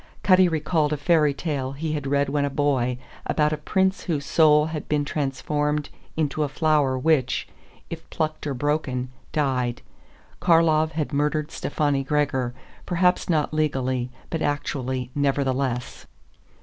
Cutty 0.23 0.47
recalled 0.47 0.93
a 0.93 0.97
fairy 0.97 1.31
tale 1.35 1.73
he 1.73 1.91
had 1.93 2.07
read 2.07 2.27
when 2.27 2.43
a 2.43 2.49
boy 2.49 2.97
about 3.27 3.53
a 3.53 3.57
prince 3.57 4.05
whose 4.05 4.25
soul 4.25 4.65
had 4.65 4.89
been 4.89 5.05
transformed 5.05 5.91
into 6.17 6.41
a 6.41 6.49
flower 6.49 6.97
which, 6.97 7.47
if 7.91 8.09
plucked 8.09 8.47
or 8.47 8.55
broken, 8.55 9.11
died. 9.31 9.83
Karlov 10.39 10.93
had 10.93 11.13
murdered 11.13 11.51
Stefani 11.51 12.03
Gregor, 12.03 12.55
perhaps 12.87 13.29
not 13.29 13.53
legally 13.53 14.09
but 14.31 14.41
actually 14.41 15.11
nevertheless. 15.13 16.07